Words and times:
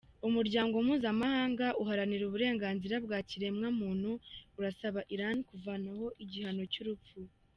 Umuryango 0.27 0.75
mpuzamahanga 0.85 1.65
uharanira 1.81 2.23
uburenganzira 2.25 2.95
bwa 3.05 3.19
kiremwa 3.29 3.67
muntu 3.79 4.11
urasaba 4.57 4.99
Iran 5.15 5.37
kuvanaho 5.49 6.05
igihano 6.23 6.63
cy’urupfu. 6.73 7.17